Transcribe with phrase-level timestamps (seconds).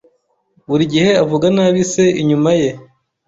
[0.69, 2.69] Buri gihe avuga nabi se inyuma ye.